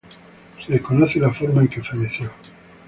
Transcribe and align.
Se 0.65 0.73
desconoce 0.73 1.19
la 1.19 1.31
forma 1.31 1.61
en 1.61 1.67
que 1.67 1.83
falleció. 1.83 2.31